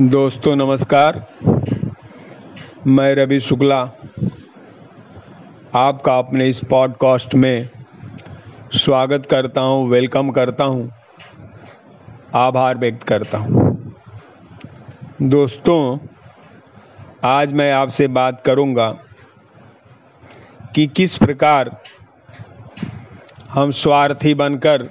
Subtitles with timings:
[0.00, 1.26] दोस्तों नमस्कार
[2.86, 3.78] मैं रवि शुक्ला
[5.74, 7.68] आपका अपने इस पॉडकास्ट में
[8.74, 10.90] स्वागत करता हूँ, वेलकम करता हूँ,
[12.34, 13.94] आभार व्यक्त करता हूँ।
[15.22, 15.98] दोस्तों
[17.24, 18.90] आज मैं आपसे बात करूँगा
[20.74, 21.76] कि किस प्रकार
[23.50, 24.88] हम स्वार्थी बनकर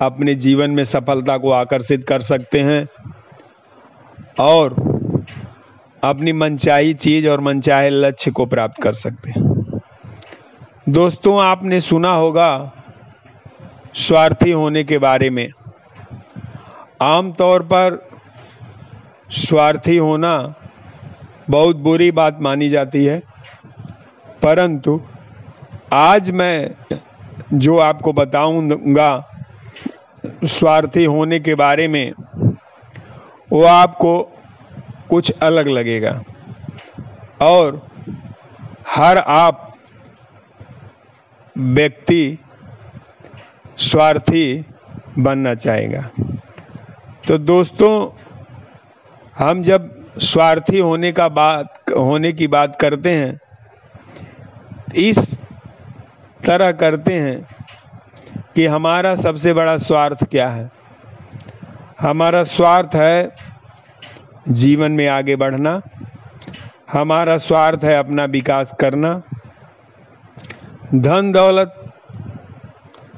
[0.00, 2.86] अपने जीवन में सफलता को आकर्षित कर सकते हैं
[4.40, 4.74] और
[6.02, 9.46] अपनी मनचाही चीज़ और मनचाहे लक्ष्य को प्राप्त कर सकते हैं।
[10.88, 12.72] दोस्तों, आपने सुना होगा
[13.96, 15.48] स्वार्थी होने के बारे में।
[17.02, 17.98] आमतौर पर
[19.30, 20.54] स्वार्थी होना
[21.50, 23.22] बहुत बुरी बात मानी जाती है,
[24.42, 25.00] परंतु
[25.92, 26.70] आज मैं
[27.54, 29.27] जो आपको बताऊँगा
[30.44, 32.12] स्वार्थी होने के बारे में
[33.52, 34.32] वो आपको
[35.10, 36.22] कुछ अलग लगेगा।
[37.40, 37.88] और
[38.88, 39.72] हर आप
[41.58, 42.38] व्यक्ति
[43.78, 44.64] स्वार्थी
[45.18, 46.08] बनना चाहेगा।
[47.28, 48.10] तो दोस्तों,
[49.38, 53.40] हम जब स्वार्थी होने का बात, होने की बात करते हैं,
[54.94, 55.40] इस
[56.46, 57.57] तरह करते हैं
[58.58, 60.70] कि हमारा सबसे बड़ा स्वार्थ क्या है?
[62.00, 63.36] हमारा स्वार्थ है
[64.48, 65.80] जीवन में आगे बढ़ना।
[66.92, 69.22] हमारा स्वार्थ है अपना विकास करना।
[70.94, 71.92] धन, दौलत,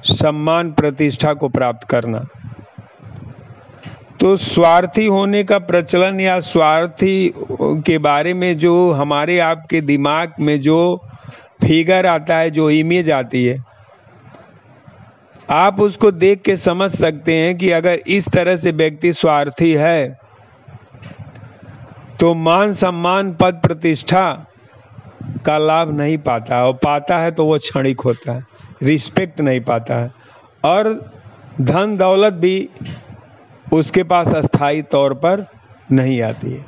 [0.05, 2.25] सम्मान, प्रतिष्ठा को प्राप्त करना।
[4.21, 10.61] तो स्वार्थी होने का प्रचलन या स्वार्थी के बारे में जो हमारे आपके दिमाग में
[10.61, 11.01] जो
[11.63, 13.70] फिगर आता है, जो इमेज आती है
[15.51, 20.19] आप उसको देख के समझ सकते हैं कि अगर इस तरह से व्यक्ति स्वार्थी है
[22.21, 24.23] तो मान सम्मान, पद प्रतिष्ठा
[25.47, 28.45] का लाभ नहीं पाता और पाता है तो वो क्षणिक होता है,
[28.83, 30.11] रिस्पेक्ट नहीं पाता है।
[30.65, 31.13] और
[31.61, 32.69] धन दौलत भी
[33.73, 35.45] उसके पास अस्थाई तौर पर
[35.93, 36.65] नहीं आती है।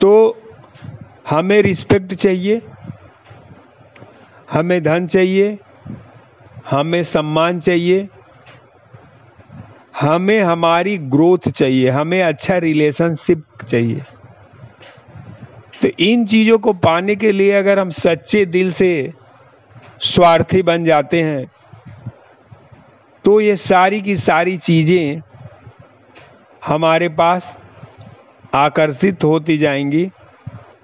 [0.00, 0.12] तो
[1.30, 2.60] हमें रिस्पेक्ट चाहिए,
[4.52, 5.58] हमें धन चाहिए
[6.70, 8.08] हमें सम्मान चाहिए।
[10.00, 14.02] हमें हमारी ग्रोथ चाहिए। हमें अच्छा रिलेशनशिप चाहिए।
[15.82, 19.12] तो इन चीज़ों को पाने के लिए अगर हम सच्चे दिल से
[20.02, 21.46] स्वार्थी बन जाते हैं
[23.24, 25.22] तो ये सारी की सारी चीज़ें
[26.66, 27.58] हमारे पास
[28.54, 30.10] आकर्षित होती जाएँगी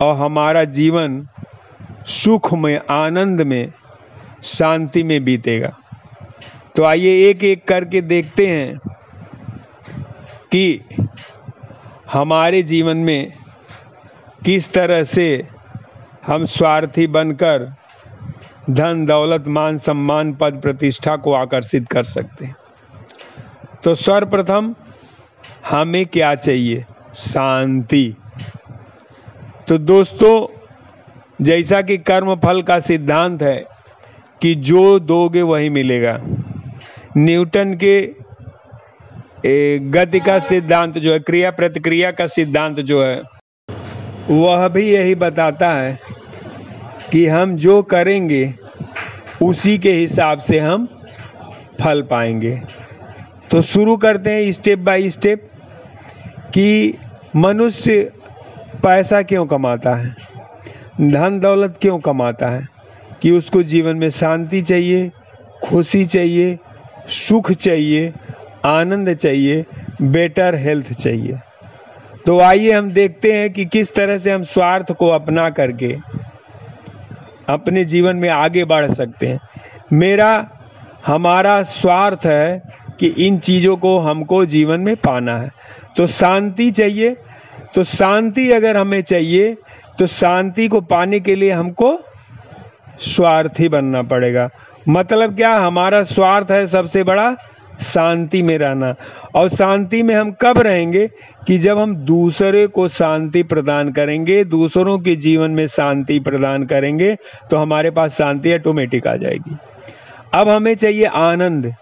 [0.00, 1.28] और हमारा जीवन
[2.06, 3.72] सुख में आनंद में
[4.42, 5.78] शांति में बीतेगा।
[6.76, 8.78] तो आइए एक एक करके देखते हैं
[10.52, 10.80] कि
[12.12, 13.32] हमारे जीवन में
[14.44, 15.48] किस तरह से
[16.26, 17.74] हम स्वार्थी बनकर
[18.70, 22.56] धन, दौलत, मान, सम्मान, पद, प्रतिष्ठा को आकर्षित कर सकते हैं।
[23.84, 24.74] तो सर्वप्रथम
[25.70, 26.84] हमें क्या चाहिए?
[27.14, 28.16] शांति।
[29.68, 30.58] तो दोस्तों,
[31.44, 33.71] जैसा कि कर्म फल का सिद्धांत है
[34.42, 36.16] कि जो दोगे वही मिलेगा।
[37.16, 38.00] न्यूटन के
[39.90, 43.20] गति का सिद्धांत जो है, क्रिया प्रतिक्रिया का सिद्धांत जो है,
[44.30, 45.98] वह भी यही बताता है
[47.12, 48.54] कि हम जो करेंगे,
[49.42, 50.86] उसी के हिसाब से हम
[51.80, 52.60] फल पाएँगे।
[53.50, 55.48] तो शुरू करते हैं स्टेप बाय स्टेप
[56.54, 56.94] कि
[57.36, 58.02] मनुष्य
[58.82, 60.14] पैसा क्यों कमाता है?
[61.00, 62.71] धन दौलत क्यों कमाता है?
[63.22, 65.10] कि उसको जीवन में शांति चाहिए,
[65.64, 66.58] खुशी चाहिए,
[67.08, 68.12] सुख चाहिए,
[68.64, 69.64] आनंद चाहिए
[70.02, 71.38] बेटर हेल्थ चाहिए।
[72.26, 75.96] तो आइए हम देखते हैं कि किस तरह से हम स्वार्थ को अपना करके
[77.48, 79.40] अपने जीवन में आगे बढ़ सकते हैं।
[79.92, 80.48] मेरा,
[81.06, 82.62] हमारा स्वार्थ है
[83.00, 85.50] कि इन चीज़ों को हमको जीवन में पाना है।
[85.96, 87.16] तो शांति चाहिए
[87.74, 89.56] तो शांति अगर हमें चाहिए
[89.98, 91.98] तो शांति को पाने के लिए हमको
[93.00, 94.50] स्वार्थी बनना पड़ेगा।
[94.88, 95.50] मतलब क्या?
[95.50, 97.36] हमारा स्वार्थ है सबसे बड़ा
[97.82, 98.94] शांति में रहना।
[99.34, 101.10] और शांति में हम कब रहेंगे?
[101.46, 107.16] कि जब हम दूसरे को शांति प्रदान करेंगे, दूसरों के जीवन में शांति प्रदान करेंगे
[107.50, 109.56] तो हमारे पास शांति ऑटोमेटिक आ जाएगी।
[110.34, 111.74] अब हमें चाहिए आनंद।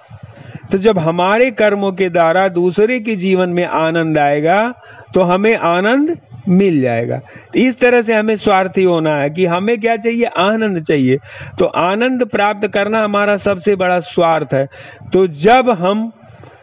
[0.73, 4.75] तो जब हमारे कर्मों के द्वारा दूसरे के जीवन में आनंद आएगा
[5.15, 6.19] तो हमें आनंद
[6.50, 10.25] मिल जाएगा। तो इस तरह से हमें स्वार्थी होना है कि हमें क्या चाहिए?
[10.25, 11.19] आनंद चाहिए।
[11.58, 14.69] तो आनंद प्राप्त करना हमारा सबसे बड़ा स्वार्थ है।
[15.12, 16.11] तो जब हम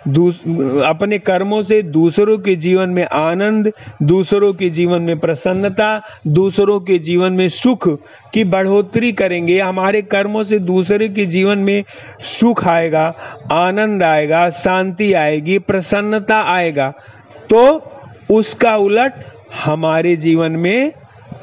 [0.08, 3.72] अपने कर्मों से दूसरों के जीवन में आनंद,
[4.04, 7.88] दूसरों के जीवन में प्रसन्नता, दूसरों के जीवन में सुख
[8.34, 11.84] की बढ़ोतरी करेंगे, हमारे कर्मों से दूसरे के जीवन में
[12.30, 13.08] सुख आएगा,
[13.52, 16.94] आनंद आएगा, शांति आएगी, प्रसन्नता आएगा
[17.50, 17.92] तो
[18.32, 19.14] उसका उलट
[19.66, 20.92] हमारे जीवन में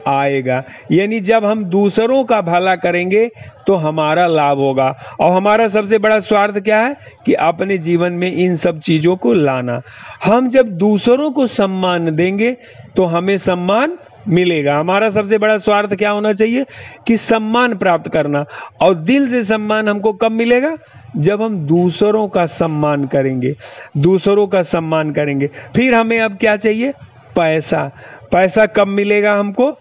[0.06, 3.31] आएगा। यानी जब हम दूसरों का भला करेंगे
[3.67, 6.97] तो हमारा लाभ होगा। और हमारा सबसे बड़ा स्वार्थ क्या है?
[7.27, 9.83] कि अपने जीवन में इन सब चीज़ों को लाना।
[10.25, 12.56] हम जब दूसरों को सम्मान देंगे
[12.97, 13.99] तो हमें सम्मान
[14.29, 16.67] मिलेगा। हमारा सबसे बड़ा स्वार्थ क्या होना चाहिए?
[17.06, 18.45] कि सम्मान प्राप्त करना।
[18.81, 20.77] और दिल से सम्मान हमको कब मिलेगा?
[21.17, 23.55] जब हम दूसरों का सम्मान करेंगे।
[23.97, 26.93] दूसरों का सम्मान करेंगे। फिर हमें अब क्या चाहिए?
[27.37, 27.91] पैसा।
[28.33, 29.73] पैसा कब मिलेगा हमको?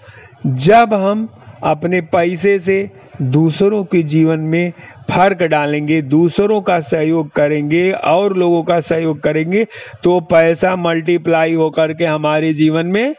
[0.45, 1.27] जब हम
[1.63, 2.87] अपने पैसे से
[3.21, 4.71] दूसरों के जीवन में
[5.11, 9.65] फ़र्क डालेंगे, दूसरों का सहयोग करेंगे, और लोगों का सहयोग करेंगे
[10.03, 13.15] तो पैसा मल्टीप्लाई होकर के हमारे जीवन में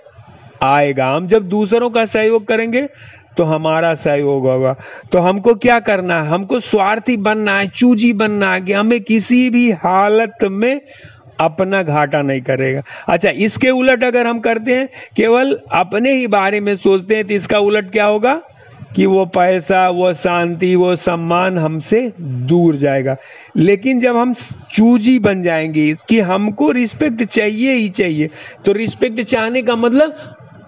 [0.62, 2.86] आएगा। हम जब दूसरों का सहयोग करेंगे
[3.36, 4.74] तो हमारा सहयोग होगा।
[5.12, 6.28] तो हमको क्या करना है?
[6.28, 10.80] हमको स्वार्थी बनना है, चूजी बनना है कि हमें किसी भी हालत में
[11.40, 16.60] अपना घाटा नहीं करेगा। अच्छा इसके उलट अगर हम करते हैं, केवल अपने ही बारे
[16.60, 18.40] में सोचते हैं तो इसका उलट क्या होगा?
[18.96, 23.16] कि वो पैसा, वो शांति, वो सम्मान हमसे दूर जाएगा।
[23.56, 24.34] लेकिन जब हम
[24.72, 28.30] चूजी बन जाएँगे कि हमको रिस्पेक्ट चाहिए ही चाहिए
[28.66, 30.16] तो रिस्पेक्ट चाहने का मतलब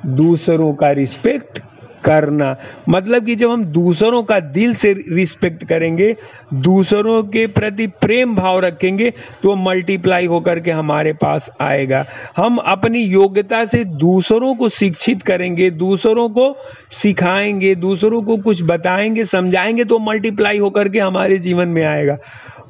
[0.07, 1.61] दूसरों का रिस्पेक्ट
[2.05, 2.55] करना।
[2.89, 6.15] मतलब कि जब हम दूसरों का दिल से रिस्पेक्ट करेंगे,
[6.55, 9.13] दूसरों के प्रति प्रेम भाव रखेंगे
[9.43, 12.05] तो मल्टीप्लाई होकर के हमारे पास आएगा।
[12.37, 16.57] हम अपनी योग्यता से दूसरों को शिक्षित करेंगे, दूसरों को
[16.93, 22.19] सिखाएँगे, दूसरों को कुछ बताएँगे, समझाएँगे तो मल्टीप्लाई होकर के हमारे जीवन में आएगा।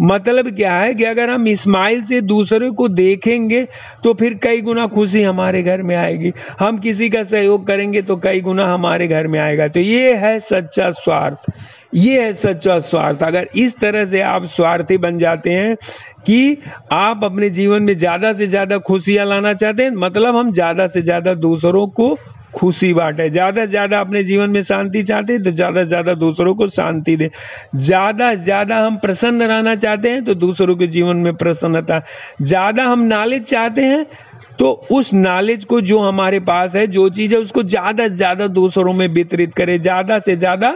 [0.02, 3.62] मतलब क्या है कि अगर हम इस्माइल से दूसरे को देखेंगे
[4.04, 8.16] तो फिर कई गुना खुशी हमारे घर में आएगी। हम किसी का सहयोग करेंगे तो
[8.16, 11.50] कई गुना हमारे घर में आएगा तो ये है सच्चा स्वार्थ।
[11.94, 15.76] ये है सच्चा स्वार्थ। अगर इस तरह से आप स्वार्थी बन जाते हैं
[16.26, 16.58] कि
[16.92, 21.02] आप अपने जीवन में ज़्यादा से ज़्यादा खुशियाँ लाना चाहते हैं मतलब हम ज़्यादा से
[21.02, 22.16] ज़्यादा दूसरों को
[22.54, 26.14] खुशी बांटे। ज़्यादा से ज़्यादा अपने जीवन में शांति चाहते हैं तो ज़्यादा से ज़्यादा
[26.16, 27.28] दूसरों को शांति दें।
[27.76, 32.00] ज़्यादा से ज़्यादा हम प्रसन्न रहना चाहते हैं तो दूसरों के जीवन में प्रसन्नता।
[32.42, 34.06] ज़्यादा हम नॉलेज चाहते हैं
[34.58, 38.46] तो उस नॉलेज को जो हमारे पास है, जो चीज़ है, उसको ज़्यादा से ज़्यादा
[38.48, 40.70] दूसरों में वितरित करें, ज़्यादा से ज़्यादा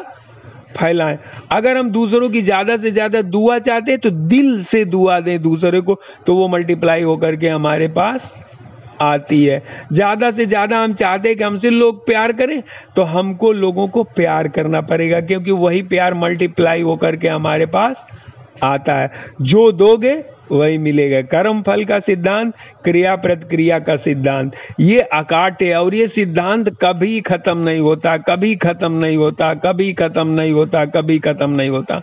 [0.70, 1.18] फैलाएँ।
[1.52, 5.40] अगर हम दूसरों की ज़्यादा से ज़्यादा दुआ चाहते हैं तो दिल से दुआ दें
[5.42, 8.34] दूसरे को तो वो मल्टीप्लाई होकर के हमारे पास
[9.02, 9.62] आती है।
[9.92, 12.62] ज़्यादा से ज़्यादा हम चाहते हैं कि हमसे लोग प्यार करें
[12.96, 18.04] तो हमको लोगों को प्यार करना पड़ेगा, क्योंकि वही प्यार मल्टीप्लाई होकर के हमारे पास
[18.64, 19.10] आता है।
[19.42, 20.14] जो दोगे
[20.52, 22.54] वही मिलेगा। कर्म फल का सिद्धांत,
[22.84, 28.92] क्रिया प्रतिक्रिया का सिद्धांत। ये अकाट और ये सिद्धांत कभी खत्म नहीं होता, कभी खत्म
[28.94, 32.00] नहीं होता, कभी खत्म नहीं होता, कभी खत्म नहीं होता।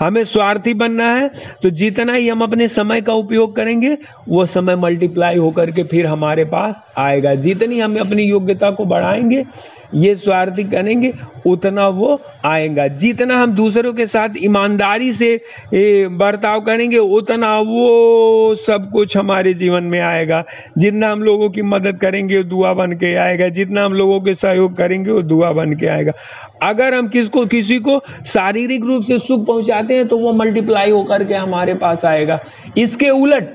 [0.00, 1.28] हमें स्वार्थी बनना है
[1.62, 3.96] तो जितना ही हम अपने समय का उपयोग करेंगे,
[4.28, 9.44] वो समय मल्टीप्लाई होकर के फिर हमारे पास आएगा। जितनी हम अपनी योग्यता को बढ़ाएँगे
[9.94, 11.12] ये स्वार्थी करेंगे,
[11.46, 15.40] उतना वो आएगा। जितना हम दूसरों के साथ ईमानदारी से
[16.12, 20.44] बर्ताव करेंगे, उतना वो सब कुछ हमारे जीवन में आएगा।
[20.78, 24.34] जितना हम लोगों की मदद करेंगे, वो दुआ बन के आएगा। जितना हम लोगों के
[24.34, 26.12] सहयोग करेंगे, वो दुआ बन के आएगा।
[26.62, 31.24] अगर हम किसको, किसी को शारीरिक रूप से सुख पहुंचाते हैं तो वो मल्टीप्लाई होकर
[31.24, 32.40] के हमारे पास आएगा।
[32.78, 33.50] इसके उलट,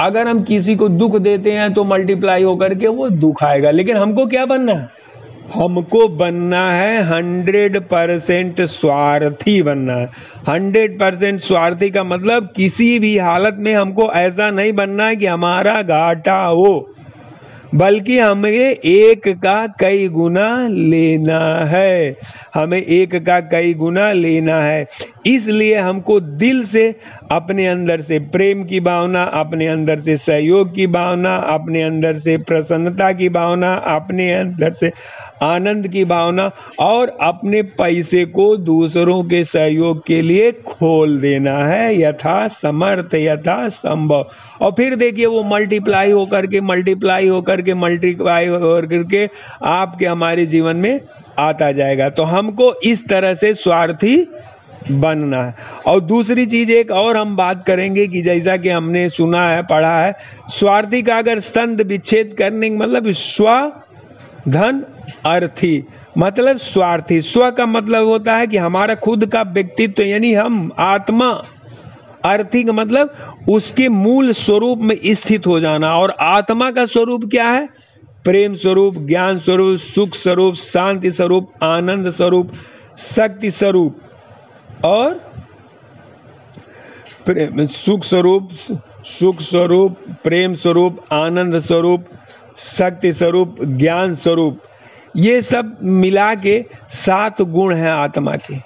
[0.00, 3.96] अगर हम किसी को दुख देते हैं तो मल्टीप्लाई होकर के वो दुख आएगा। लेकिन
[3.96, 4.88] हमको क्या बनना है?
[5.54, 10.10] हमको बनना है हंड्रेड परसेंट स्वार्थी बनना है।
[10.48, 15.26] हंड्रेड परसेंट स्वार्थी का मतलब किसी भी हालत में हमको ऐसा नहीं बनना है कि
[15.26, 16.94] हमारा घाटा हो,
[17.74, 22.16] बल्कि हमें एक का कई गुना लेना है।
[22.54, 24.86] हमें एक का कई गुना लेना है।
[25.26, 26.94] इसलिए हमको दिल से,
[27.30, 32.36] अपने अंदर से प्रेम की भावना, अपने अंदर से सहयोग की भावना, अपने अंदर से
[32.38, 34.92] प्रसन्नता की भावना, अपने अंदर से
[35.42, 42.00] आनंद की भावना और अपने पैसे को दूसरों के सहयोग के लिए खोल देना है।
[42.00, 44.26] यथा समर्थ, यथा संभव।
[44.60, 49.30] और फिर देखिए, वो मल्टीप्लाई होकर के मल्टीप्लाई होकर के मल्टीप्लाई होकर के
[49.62, 51.00] आपके, हमारे जीवन में
[51.38, 54.28] आता जाएगा। तो हमको इस तरह से स्वार्थी
[54.90, 55.54] बनना है।
[55.86, 60.00] और दूसरी चीज़, एक और हम बात करेंगे कि जैसा कि हमने सुना है, पढ़ा
[60.00, 60.14] है,
[60.50, 63.72] स्वार्थी का अगर संत विच्छेद करने मतलब स्व
[64.48, 64.84] धन
[65.24, 65.84] अर्थी
[66.18, 71.42] मतलब स्वार्थी। स्व का मतलब होता है कि हमारा खुद का व्यक्तित्व, यानी हम आत्मा।
[72.24, 73.14] अर्थिक मतलब
[73.48, 77.68] उसके मूल स्वरूप में स्थित हो जाना। और आत्मा का स्वरूप क्या है?
[78.24, 82.52] प्रेम स्वरूप, ज्ञान स्वरूप, सुख स्वरूप, शांति स्वरूप, आनंद स्वरूप,
[82.98, 83.98] शक्ति स्वरूप।
[84.84, 85.28] और
[87.66, 88.48] सुख स्वरूप
[89.04, 92.04] सुख स्वरूप, प्रेम स्वरूप, आनंद स्वरूप,
[92.56, 94.60] शक्ति स्वरूप, ज्ञान स्वरूप।
[95.16, 98.58] ये सब मिला के सात गुण हैं आत्मा के।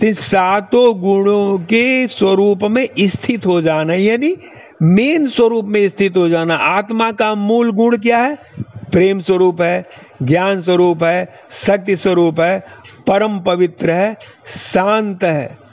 [0.00, 4.36] तो सातों गुणों के स्वरूप में स्थित हो जाना, यानी
[4.82, 8.38] मेन स्वरूप में स्थित हो जाना। आत्मा का मूल गुण क्या है?
[8.92, 9.88] प्रेम स्वरूप है,
[10.22, 12.64] ज्ञान स्वरूप है शक्ति स्वरूप है,
[13.06, 14.16] परम पवित्र है,
[14.46, 15.63] शांत है।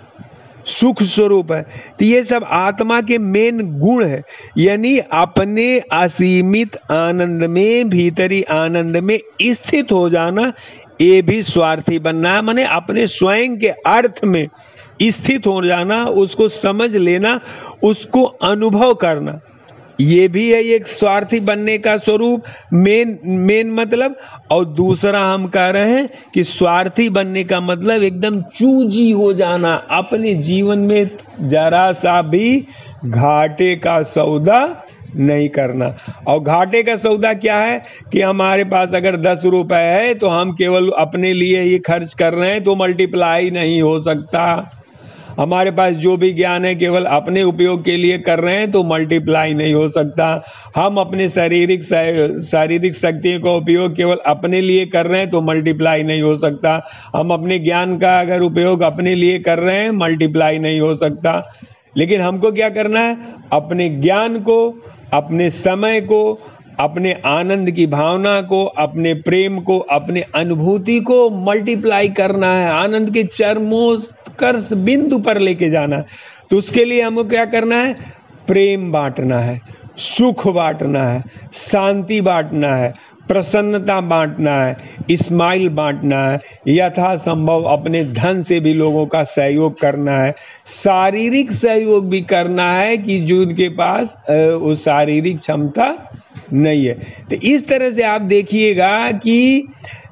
[0.65, 1.61] सुख स्वरूप है।
[1.99, 4.23] तो ये सब आत्मा के मेन गुण है।
[4.57, 10.53] यानी अपने असीमित आनंद में, भीतरी आनंद में स्थित हो जाना,
[11.01, 14.47] ये भी स्वार्थी बनना है मैंने अपने स्वयं के अर्थ में
[15.01, 17.39] स्थित हो जाना, उसको समझ लेना,
[17.83, 19.39] उसको अनुभव करना।
[20.01, 22.43] ये भी है एक स्वार्थी बनने का स्वरूप,
[22.73, 24.15] मेन मेन मतलब।
[24.51, 29.73] और दूसरा हम कह रहे हैं कि स्वार्थी बनने का मतलब एकदम चूजी हो जाना,
[29.91, 31.09] अपने जीवन में
[31.41, 32.65] जरा सा भी
[33.05, 34.83] घाटे का सौदा
[35.15, 35.95] नहीं करना।
[36.27, 37.81] और घाटे का सौदा क्या है
[38.11, 42.33] कि हमारे पास अगर दस रुपए है तो हम केवल अपने लिए ही खर्च कर
[42.33, 44.43] रहे हैं तो मल्टीप्लाई नहीं हो सकता।
[45.39, 48.83] हमारे पास जो भी ज्ञान है, केवल अपने उपयोग के लिए कर रहे हैं तो
[48.83, 50.43] मल्टीप्लाई नहीं हो सकता।
[50.75, 51.83] हम अपने शारीरिक
[52.43, 56.81] शारीरिक शक्तियों का उपयोग केवल अपने लिए कर रहे हैं तो मल्टीप्लाई नहीं हो सकता।
[57.15, 61.33] हम अपने ज्ञान का अगर उपयोग अपने लिए कर रहे हैं मल्टीप्लाई नहीं हो सकता।
[61.97, 63.17] लेकिन हमको क्या करना है?
[63.51, 64.83] अपने ज्ञान को,
[65.13, 66.39] अपने समय को
[66.81, 73.13] अपने आनंद की भावना को, अपने प्रेम को, अपने अनुभूति को मल्टीप्लाई करना है। आनंद
[73.13, 76.03] के चरमों उत्कर्ष बिंदु पर लेके जाना
[76.51, 77.93] तो उसके लिए हमको क्या करना है?
[78.47, 79.59] प्रेम बांटना है,
[79.97, 81.23] सुख बांटना है,
[81.53, 82.93] शांति बांटना है,
[83.27, 90.17] प्रसन्नता बांटना है स्माइल बांटना है, यथासंभव अपने धन से भी लोगों का सहयोग करना
[90.17, 90.33] है।
[90.67, 95.87] शारीरिक सहयोग भी करना है कि जो उनके पास वो शारीरिक क्षमता
[96.53, 96.93] नहीं है।
[97.29, 99.67] तो इस तरह से आप देखिएगा कि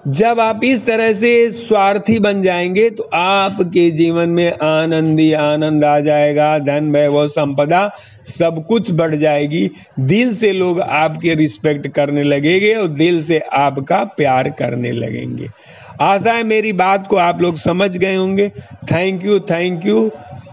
[0.07, 5.83] जब आप इस तरह से स्वार्थी बन जाएँगे तो आपके जीवन में आनंद ही आनंद
[5.85, 7.91] आ जाएगा, धन वैभव संपदा
[8.27, 9.69] सब कुछ बढ़ जाएगी।
[9.99, 15.49] दिल से लोग आपके रिस्पेक्ट करने लगेंगे और दिल से आपका प्यार करने लगेंगे।
[16.01, 18.49] आशा है मेरी बात को आप लोग समझ गए होंगे।
[18.91, 20.09] Thank you thank you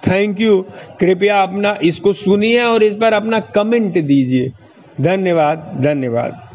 [0.09, 0.61] thank you
[1.00, 4.52] कृपया अपना इसको सुनिए और इस पर अपना कमेंट दीजिए।
[5.00, 6.45] धन्यवाद धन्यवाद।